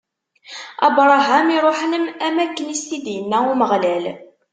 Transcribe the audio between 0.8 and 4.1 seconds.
Abṛaham iṛuḥ, am wakken i s-t-id-inna Umeɣlal.